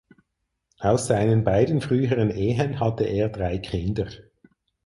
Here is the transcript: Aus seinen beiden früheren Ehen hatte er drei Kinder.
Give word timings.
Aus 0.79 1.05
seinen 1.05 1.43
beiden 1.43 1.79
früheren 1.79 2.31
Ehen 2.31 2.79
hatte 2.79 3.03
er 3.03 3.29
drei 3.29 3.59
Kinder. 3.59 4.09